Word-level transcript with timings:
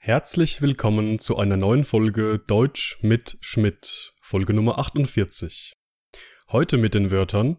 Herzlich 0.00 0.62
willkommen 0.62 1.18
zu 1.18 1.36
einer 1.38 1.56
neuen 1.56 1.84
Folge 1.84 2.38
Deutsch 2.38 2.98
mit 3.02 3.36
Schmidt, 3.40 4.14
Folge 4.20 4.54
Nummer 4.54 4.78
48. 4.78 5.72
Heute 6.52 6.78
mit 6.78 6.94
den 6.94 7.10
Wörtern 7.10 7.58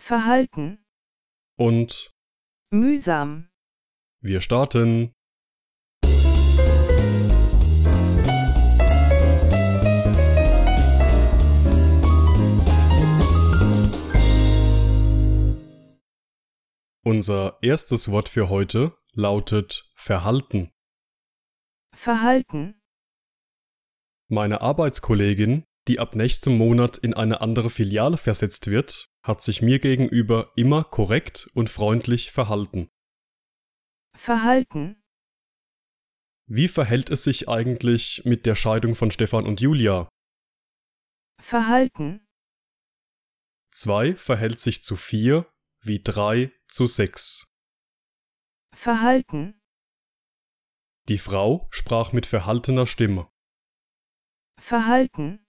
Verhalten, 0.00 0.82
und 1.58 2.10
mühsam, 2.70 3.50
wir 4.20 4.40
starten. 4.40 5.12
Unser 17.04 17.58
erstes 17.60 18.10
Wort 18.10 18.30
für 18.30 18.48
heute 18.48 18.96
lautet 19.12 19.92
Verhalten. 19.94 20.70
Verhalten, 21.98 22.80
Meine 24.30 24.60
Arbeitskollegin, 24.60 25.64
die 25.88 25.98
ab 25.98 26.14
nächstem 26.14 26.56
Monat 26.56 26.96
in 26.96 27.12
eine 27.12 27.40
andere 27.40 27.70
Filiale 27.70 28.16
versetzt 28.16 28.68
wird, 28.70 29.06
hat 29.26 29.42
sich 29.42 29.62
mir 29.62 29.80
gegenüber 29.80 30.52
immer 30.54 30.84
korrekt 30.84 31.48
und 31.54 31.68
freundlich 31.68 32.30
verhalten. 32.30 32.88
Verhalten, 34.16 35.02
Wie 36.46 36.68
verhält 36.68 37.10
es 37.10 37.24
sich 37.24 37.48
eigentlich 37.48 38.22
mit 38.24 38.46
der 38.46 38.54
Scheidung 38.54 38.94
von 38.94 39.10
Stefan 39.10 39.44
und 39.44 39.60
Julia? 39.60 40.08
Verhalten, 41.42 42.24
2 43.72 44.14
verhält 44.14 44.60
sich 44.60 44.84
zu 44.84 44.94
4 44.94 45.50
wie 45.82 46.00
3 46.00 46.52
zu 46.68 46.86
6. 46.86 47.52
Verhalten, 48.76 49.57
Die 51.08 51.18
Frau 51.18 51.66
sprach 51.70 52.12
mit 52.12 52.26
verhaltener 52.26 52.86
Stimme. 52.86 53.28
Verhalten, 54.60 55.46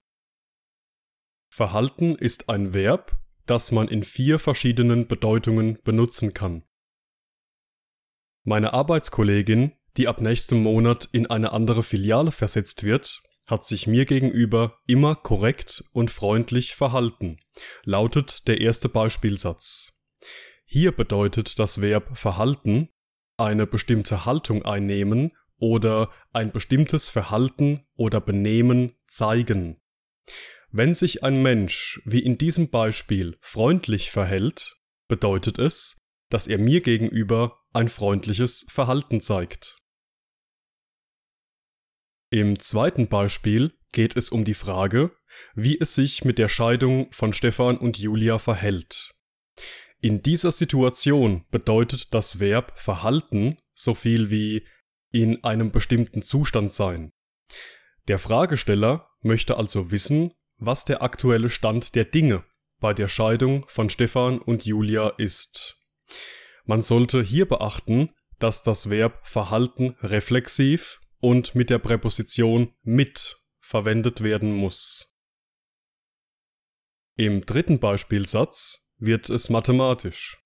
Verhalten 1.52 2.16
ist 2.16 2.48
ein 2.48 2.74
Verb, 2.74 3.20
das 3.46 3.72
man 3.72 3.90
in 3.90 4.04
vier 4.04 4.40
verschiedenen 4.40 5.08
Bedeutungen 5.08 5.78
benutzen 5.84 6.34
kann. 6.34 6.64
Meine 8.46 8.72
Arbeitskollegin, 8.72 9.74
die 9.98 10.08
ab 10.08 10.22
nächstem 10.22 10.64
Monat 10.64 11.10
in 11.12 11.28
eine 11.28 11.52
andere 11.52 11.84
Filiale 11.84 12.32
versetzt 12.32 12.86
wird, 12.86 13.22
hat 13.48 13.66
sich 13.66 13.86
mir 13.86 14.06
gegenüber 14.06 14.80
immer 14.88 15.16
korrekt 15.16 15.84
und 15.92 16.10
freundlich 16.10 16.76
verhalten, 16.76 17.38
lautet 17.84 18.48
der 18.48 18.62
erste 18.62 18.88
Beispielsatz. 18.88 20.00
Hier 20.64 20.94
bedeutet 20.94 21.60
das 21.60 21.82
Verb 21.82 22.18
verhalten 22.18 22.90
eine 23.40 23.66
bestimmte 23.66 24.26
Haltung 24.26 24.66
einnehmen 24.66 25.32
oder 25.60 26.12
ein 26.32 26.52
bestimmtes 26.52 27.10
Verhalten 27.10 27.86
oder 27.96 28.22
Benehmen 28.22 28.94
zeigen. 29.08 29.82
Wenn 30.72 30.94
sich 30.94 31.24
ein 31.24 31.42
Mensch, 31.42 32.02
wie 32.06 32.20
in 32.20 32.38
diesem 32.38 32.70
Beispiel, 32.70 33.38
freundlich 33.42 34.12
verhält, 34.12 34.80
bedeutet 35.08 35.58
es, 35.58 35.98
dass 36.30 36.48
er 36.48 36.60
mir 36.60 36.82
gegenüber 36.82 37.60
ein 37.74 37.90
freundliches 37.90 38.66
Verhalten 38.70 39.22
zeigt. 39.22 39.78
Im 42.32 42.60
zweiten 42.60 43.08
Beispiel 43.08 43.74
geht 43.92 44.16
es 44.16 44.30
um 44.30 44.46
die 44.46 44.54
Frage, 44.54 45.12
wie 45.56 45.80
es 45.80 45.96
sich 45.96 46.24
mit 46.24 46.38
der 46.38 46.50
Scheidung 46.50 47.12
von 47.12 47.34
Stefan 47.34 47.78
und 47.78 47.98
Julia 47.98 48.38
verhält. 48.38 49.16
In 50.00 50.22
dieser 50.22 50.52
Situation 50.52 51.46
bedeutet 51.50 52.14
das 52.14 52.40
Verb 52.40 52.78
verhalten 52.80 53.58
so 53.74 53.96
viel 53.96 54.30
wie 54.30 54.66
in 55.12 55.44
einem 55.44 55.72
bestimmten 55.72 56.22
Zustand 56.22 56.74
sein. 56.74 57.12
Der 58.08 58.20
Fragesteller 58.20 59.10
möchte 59.22 59.58
also 59.58 59.92
wissen, 59.92 60.34
was 60.58 60.86
der 60.86 61.02
aktuelle 61.02 61.50
Stand 61.50 61.96
der 61.96 62.06
Dinge 62.06 62.44
bei 62.80 62.94
der 62.94 63.08
Scheidung 63.08 63.66
von 63.68 63.90
Stefan 63.90 64.40
und 64.40 64.66
Julia 64.66 65.10
ist. 65.18 65.78
Man 66.66 66.82
sollte 66.82 67.22
hier 67.22 67.48
beachten, 67.48 68.14
dass 68.40 68.64
das 68.64 68.90
Verb 68.90 69.28
verhalten 69.28 69.96
reflexiv 70.02 71.02
und 71.20 71.56
mit 71.56 71.70
der 71.70 71.80
Präposition 71.80 72.74
mit 72.82 73.38
verwendet 73.60 74.24
werden 74.24 74.52
muss. 74.52 75.14
Im 77.16 77.46
dritten 77.46 77.80
Beispielsatz 77.80 78.94
wird 78.98 79.30
es 79.30 79.50
mathematisch. 79.50 80.42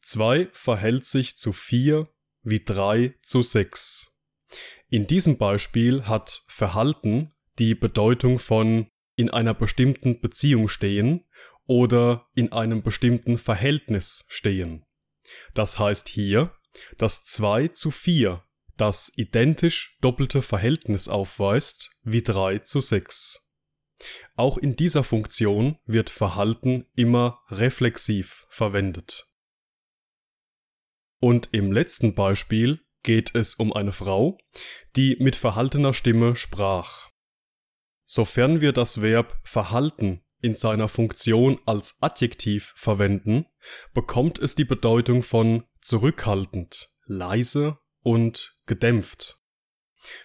2 0.00 0.48
verhält 0.52 1.04
sich 1.04 1.36
zu 1.36 1.52
4 1.52 2.08
wie 2.42 2.64
3 2.64 3.14
zu 3.22 3.42
6. 3.42 4.06
In 4.88 5.06
diesem 5.06 5.36
Beispiel 5.36 6.04
hat 6.04 6.42
Verhalten 6.46 7.34
die 7.58 7.74
Bedeutung 7.74 8.38
von 8.38 8.88
in 9.16 9.30
einer 9.30 9.54
bestimmten 9.54 10.20
Beziehung 10.20 10.68
stehen 10.68 11.26
oder 11.66 12.26
in 12.34 12.52
einem 12.52 12.82
bestimmten 12.82 13.36
Verhältnis 13.36 14.24
stehen. 14.28 14.86
Das 15.54 15.78
heißt 15.78 16.08
hier, 16.08 16.54
dass 16.96 17.24
2 17.24 17.68
zu 17.68 17.90
4 17.90 18.42
das 18.76 19.12
identisch 19.16 19.98
doppelte 20.00 20.40
Verhältnis 20.40 21.08
aufweist 21.08 21.90
wie 22.02 22.22
3 22.22 22.60
zu 22.60 22.80
6. 22.80 23.44
Auch 24.36 24.56
in 24.56 24.76
dieser 24.76 25.02
Funktion 25.02 25.78
wird 25.84 26.10
Verhalten 26.10 26.86
immer 26.94 27.40
reflexiv 27.48 28.46
verwendet. 28.48 29.26
Und 31.20 31.48
im 31.52 31.72
letzten 31.72 32.14
Beispiel 32.14 32.80
geht 33.02 33.34
es 33.34 33.54
um 33.54 33.72
eine 33.72 33.92
Frau, 33.92 34.38
die 34.96 35.16
mit 35.20 35.36
verhaltener 35.36 35.94
Stimme 35.94 36.36
sprach. 36.36 37.10
Sofern 38.04 38.60
wir 38.60 38.72
das 38.72 39.02
Verb 39.02 39.38
verhalten 39.44 40.22
in 40.40 40.54
seiner 40.54 40.88
Funktion 40.88 41.60
als 41.66 41.98
Adjektiv 42.00 42.72
verwenden, 42.76 43.46
bekommt 43.92 44.38
es 44.38 44.54
die 44.54 44.64
Bedeutung 44.64 45.22
von 45.22 45.64
zurückhaltend, 45.80 46.94
leise 47.04 47.78
und 48.02 48.56
gedämpft. 48.66 49.40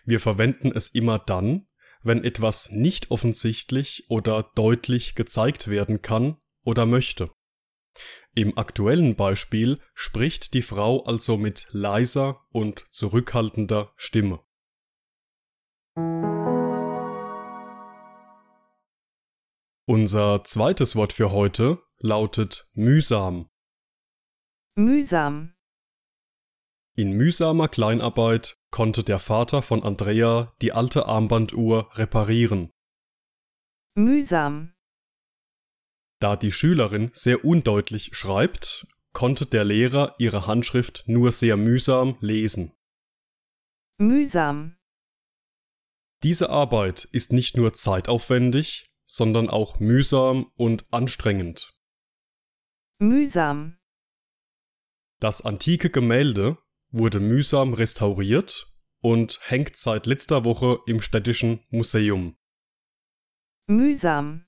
Wir 0.06 0.20
verwenden 0.20 0.72
es 0.74 0.90
immer 0.90 1.20
dann, 1.20 1.68
wenn 2.04 2.24
etwas 2.24 2.70
nicht 2.70 3.12
offensichtlich 3.12 4.06
oder 4.10 4.52
deutlich 4.56 5.16
gezeigt 5.16 5.68
werden 5.70 6.02
kann 6.02 6.38
oder 6.64 6.86
möchte. 6.86 7.32
Im 8.36 8.58
aktuellen 8.58 9.16
Beispiel 9.16 9.80
spricht 9.94 10.54
die 10.54 10.62
Frau 10.62 11.04
also 11.04 11.38
mit 11.38 11.68
leiser 11.72 12.42
und 12.52 12.86
zurückhaltender 12.92 13.94
Stimme. 13.96 14.40
Unser 19.86 20.44
zweites 20.44 20.96
Wort 20.96 21.14
für 21.14 21.32
heute 21.32 21.84
lautet 22.00 22.70
mühsam. 22.74 23.50
mühsam, 24.76 25.54
In 26.96 27.12
mühsamer 27.12 27.68
Kleinarbeit 27.68 28.58
konnte 28.72 29.04
der 29.04 29.20
Vater 29.20 29.62
von 29.62 29.84
Andrea 29.84 30.56
die 30.62 30.72
alte 30.72 31.06
Armbanduhr 31.06 31.90
reparieren. 31.98 32.72
mühsam, 33.96 34.73
Da 36.24 36.38
die 36.38 36.54
Schülerin 36.54 37.10
sehr 37.12 37.44
undeutlich 37.44 38.16
schreibt, 38.16 38.88
konnte 39.12 39.46
der 39.46 39.66
Lehrer 39.66 40.16
ihre 40.20 40.48
Handschrift 40.48 41.04
nur 41.06 41.34
sehr 41.34 41.58
mühsam 41.58 42.16
lesen. 42.22 42.72
mühsam, 44.00 44.78
Diese 46.24 46.50
Arbeit 46.50 47.04
ist 47.12 47.34
nicht 47.34 47.58
nur 47.58 47.74
zeitaufwendig, 47.74 48.86
sondern 49.06 49.50
auch 49.50 49.82
mühsam 49.82 50.50
und 50.56 50.86
anstrengend. 50.94 51.78
mühsam, 53.02 53.78
Das 55.20 55.42
antike 55.42 55.90
Gemälde 55.90 56.58
wurde 56.90 57.20
mühsam 57.20 57.74
restauriert 57.74 58.72
und 59.02 59.42
hängt 59.42 59.76
seit 59.76 60.06
letzter 60.06 60.46
Woche 60.46 60.80
im 60.88 61.02
städtischen 61.02 61.66
Museum. 61.70 62.38
mühsam, 63.68 64.46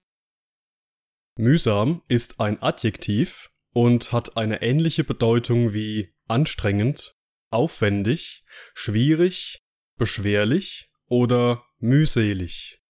Mühsam 1.38 2.02
ist 2.08 2.40
ein 2.40 2.62
Adjektiv 2.62 3.52
und 3.74 4.14
hat 4.14 4.38
eine 4.38 4.62
ähnliche 4.62 5.04
Bedeutung 5.04 5.74
wie 5.74 6.14
anstrengend, 6.28 7.18
aufwendig, 7.50 8.46
schwierig, 8.74 9.66
beschwerlich 9.98 10.92
oder 11.08 11.66
mühselig. 11.80 12.82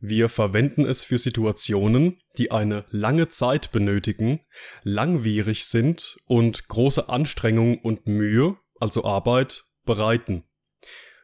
Wir 0.00 0.28
verwenden 0.28 0.84
es 0.84 1.04
für 1.04 1.18
Situationen, 1.18 2.16
die 2.36 2.50
eine 2.50 2.84
lange 2.90 3.28
Zeit 3.28 3.70
benötigen, 3.70 4.40
langwierig 4.82 5.64
sind 5.66 6.16
und 6.26 6.66
große 6.66 7.08
Anstrengung 7.08 7.78
und 7.78 8.08
Mühe, 8.08 8.56
also 8.80 9.04
Arbeit, 9.04 9.66
bereiten. 9.84 10.42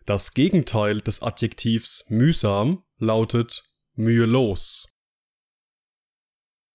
Das 0.06 0.34
Gegenteil 0.34 1.00
des 1.00 1.20
Adjektivs 1.20 2.04
mühsam 2.08 2.84
lautet 2.98 3.64
mühelos. 3.94 4.86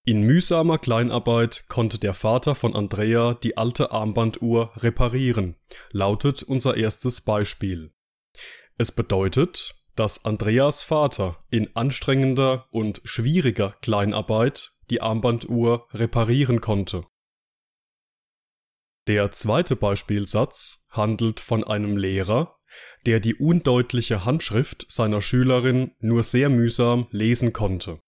In 0.05 0.23
mühsamer 0.23 0.79
Kleinarbeit 0.79 1.65
konnte 1.69 1.97
der 1.97 2.13
Vater 2.13 2.55
von 2.55 2.75
Andrea 2.75 3.35
die 3.35 3.55
alte 3.55 3.91
Armbanduhr 3.91 4.73
reparieren, 4.75 5.55
lautet 5.91 6.43
unser 6.43 6.75
erstes 6.75 7.21
Beispiel. 7.21 7.93
Es 8.77 8.91
bedeutet, 8.91 9.75
dass 9.95 10.25
Andreas 10.25 10.83
Vater 10.83 11.41
in 11.51 11.73
anstrengender 11.75 12.67
und 12.71 12.99
schwieriger 13.05 13.77
Kleinarbeit 13.81 14.73
die 14.89 15.01
Armbanduhr 15.01 15.87
reparieren 15.93 16.59
konnte. 16.59 17.05
Der 19.07 19.31
zweite 19.31 19.77
Beispielsatz 19.77 20.87
handelt 20.89 21.39
von 21.39 21.63
einem 21.63 21.95
Lehrer, 21.95 22.57
der 23.05 23.21
die 23.21 23.35
undeutliche 23.35 24.25
Handschrift 24.25 24.85
seiner 24.89 25.21
Schülerin 25.21 25.95
nur 25.99 26.23
sehr 26.23 26.49
mühsam 26.49 27.07
lesen 27.11 27.53
konnte. 27.53 28.01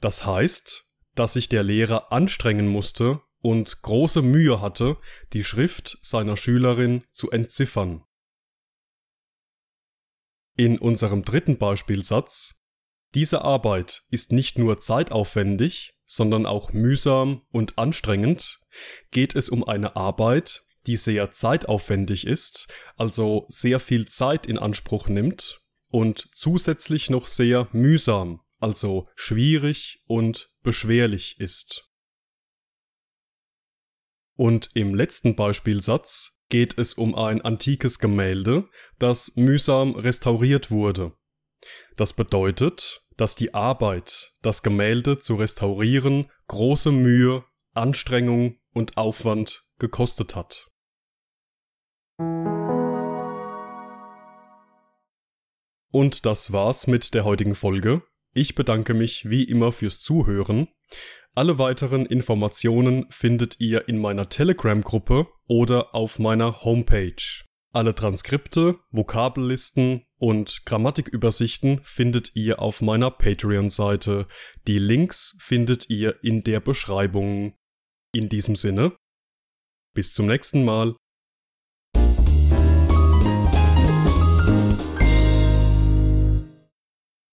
Das 0.00 0.24
heißt, 0.24 0.89
dass 1.20 1.34
sich 1.34 1.50
der 1.50 1.62
Lehrer 1.62 2.12
anstrengen 2.12 2.66
musste 2.66 3.20
und 3.42 3.82
große 3.82 4.22
Mühe 4.22 4.62
hatte, 4.62 4.96
die 5.34 5.44
Schrift 5.44 5.98
seiner 6.00 6.34
Schülerin 6.34 7.02
zu 7.12 7.30
entziffern. 7.30 8.02
In 10.56 10.78
unserem 10.78 11.22
dritten 11.22 11.58
Beispielsatz 11.58 12.62
diese 13.14 13.42
Arbeit 13.42 14.04
ist 14.08 14.32
nicht 14.32 14.58
nur 14.58 14.78
zeitaufwendig, 14.78 15.92
sondern 16.06 16.46
auch 16.46 16.72
mühsam 16.72 17.42
und 17.50 17.76
anstrengend, 17.76 18.58
geht 19.10 19.36
es 19.36 19.50
um 19.50 19.62
eine 19.62 19.96
Arbeit, 19.96 20.62
die 20.86 20.96
sehr 20.96 21.30
zeitaufwendig 21.32 22.26
ist, 22.26 22.66
also 22.96 23.44
sehr 23.50 23.78
viel 23.78 24.08
Zeit 24.08 24.46
in 24.46 24.58
Anspruch 24.58 25.08
nimmt 25.08 25.60
und 25.90 26.30
zusätzlich 26.32 27.10
noch 27.10 27.26
sehr 27.26 27.68
mühsam, 27.72 28.40
also 28.60 29.08
schwierig 29.16 30.02
und 30.06 30.52
beschwerlich 30.62 31.40
ist. 31.40 31.90
Und 34.36 34.70
im 34.74 34.94
letzten 34.94 35.36
Beispielsatz 35.36 36.42
geht 36.48 36.78
es 36.78 36.94
um 36.94 37.14
ein 37.14 37.42
antikes 37.42 37.98
Gemälde, 37.98 38.68
das 38.98 39.36
mühsam 39.36 39.94
restauriert 39.94 40.70
wurde. 40.70 41.12
Das 41.96 42.12
bedeutet, 42.12 43.02
dass 43.16 43.36
die 43.36 43.52
Arbeit, 43.52 44.32
das 44.40 44.62
Gemälde 44.62 45.18
zu 45.18 45.34
restaurieren, 45.34 46.30
große 46.46 46.90
Mühe, 46.90 47.44
Anstrengung 47.74 48.58
und 48.72 48.96
Aufwand 48.96 49.64
gekostet 49.78 50.34
hat. 50.34 50.70
Und 55.92 56.24
das 56.24 56.52
war's 56.52 56.86
mit 56.86 57.14
der 57.14 57.24
heutigen 57.24 57.54
Folge. 57.54 58.02
Ich 58.32 58.54
bedanke 58.54 58.94
mich 58.94 59.28
wie 59.28 59.44
immer 59.44 59.72
fürs 59.72 60.00
Zuhören. 60.00 60.68
Alle 61.34 61.58
weiteren 61.58 62.06
Informationen 62.06 63.06
findet 63.10 63.60
ihr 63.60 63.88
in 63.88 63.98
meiner 63.98 64.28
Telegram-Gruppe 64.28 65.26
oder 65.46 65.94
auf 65.94 66.18
meiner 66.18 66.64
Homepage. 66.64 67.44
Alle 67.72 67.94
Transkripte, 67.94 68.78
Vokabellisten 68.90 70.02
und 70.18 70.66
Grammatikübersichten 70.66 71.80
findet 71.84 72.34
ihr 72.34 72.60
auf 72.60 72.82
meiner 72.82 73.10
Patreon-Seite. 73.10 74.26
Die 74.66 74.78
Links 74.78 75.36
findet 75.40 75.88
ihr 75.88 76.22
in 76.22 76.42
der 76.42 76.60
Beschreibung. 76.60 77.54
In 78.12 78.28
diesem 78.28 78.56
Sinne, 78.56 78.96
bis 79.94 80.12
zum 80.12 80.26
nächsten 80.26 80.64
Mal. 80.64 80.96